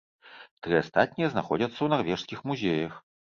[0.67, 2.99] Тры астатнія знаходзяцца ў нарвежскіх музеях.